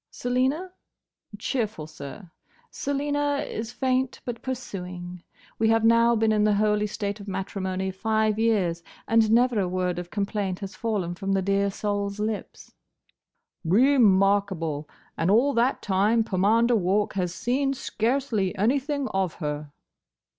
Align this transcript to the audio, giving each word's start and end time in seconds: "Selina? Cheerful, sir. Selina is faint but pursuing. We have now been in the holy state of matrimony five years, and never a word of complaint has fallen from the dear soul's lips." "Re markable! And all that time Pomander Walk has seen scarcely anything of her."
"Selina? 0.09 0.71
Cheerful, 1.37 1.85
sir. 1.85 2.31
Selina 2.71 3.45
is 3.47 3.71
faint 3.71 4.19
but 4.25 4.41
pursuing. 4.41 5.21
We 5.59 5.69
have 5.69 5.83
now 5.85 6.15
been 6.15 6.31
in 6.31 6.43
the 6.43 6.55
holy 6.55 6.87
state 6.87 7.19
of 7.19 7.27
matrimony 7.27 7.91
five 7.91 8.39
years, 8.39 8.81
and 9.07 9.29
never 9.29 9.59
a 9.59 9.67
word 9.67 9.99
of 9.99 10.09
complaint 10.09 10.57
has 10.57 10.73
fallen 10.75 11.13
from 11.13 11.33
the 11.33 11.43
dear 11.43 11.69
soul's 11.69 12.19
lips." 12.19 12.73
"Re 13.63 13.99
markable! 13.99 14.89
And 15.19 15.29
all 15.29 15.53
that 15.53 15.83
time 15.83 16.23
Pomander 16.23 16.75
Walk 16.75 17.13
has 17.13 17.31
seen 17.31 17.75
scarcely 17.75 18.55
anything 18.55 19.07
of 19.09 19.35
her." 19.35 19.71